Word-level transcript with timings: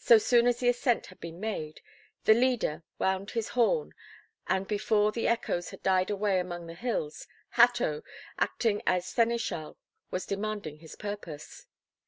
So 0.00 0.18
soon 0.18 0.48
as 0.48 0.58
the 0.58 0.68
ascent 0.68 1.06
had 1.06 1.20
been 1.20 1.38
made, 1.38 1.82
the 2.24 2.34
leader 2.34 2.82
wound 2.98 3.30
his 3.30 3.50
horn, 3.50 3.94
and, 4.48 4.66
before 4.66 5.12
the 5.12 5.28
echoes 5.28 5.70
had 5.70 5.84
died 5.84 6.10
away 6.10 6.40
among 6.40 6.66
the 6.66 6.74
hills, 6.74 7.28
Hatto, 7.50 8.02
acting 8.40 8.82
as 8.88 9.06
seneschal, 9.06 9.78
was 10.10 10.26
demanding 10.26 10.78
his 10.80 10.96
purpose. 10.96 11.66